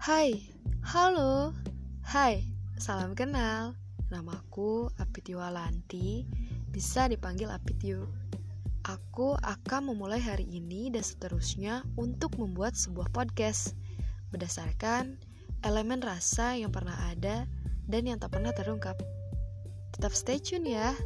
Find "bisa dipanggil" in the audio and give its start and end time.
6.72-7.52